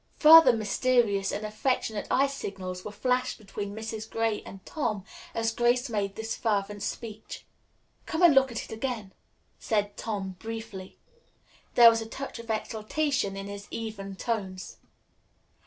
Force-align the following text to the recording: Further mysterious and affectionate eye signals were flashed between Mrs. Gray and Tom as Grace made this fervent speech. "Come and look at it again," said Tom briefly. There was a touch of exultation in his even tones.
Further 0.17 0.51
mysterious 0.51 1.31
and 1.31 1.45
affectionate 1.45 2.07
eye 2.09 2.25
signals 2.25 2.83
were 2.83 2.91
flashed 2.91 3.37
between 3.37 3.75
Mrs. 3.75 4.09
Gray 4.09 4.41
and 4.47 4.65
Tom 4.65 5.05
as 5.35 5.51
Grace 5.53 5.91
made 5.91 6.15
this 6.15 6.35
fervent 6.35 6.81
speech. 6.81 7.45
"Come 8.07 8.23
and 8.23 8.33
look 8.33 8.51
at 8.51 8.63
it 8.63 8.71
again," 8.71 9.13
said 9.59 9.95
Tom 9.97 10.37
briefly. 10.39 10.97
There 11.75 11.91
was 11.91 12.01
a 12.01 12.07
touch 12.07 12.39
of 12.39 12.49
exultation 12.49 13.37
in 13.37 13.45
his 13.45 13.67
even 13.69 14.15
tones. 14.15 14.77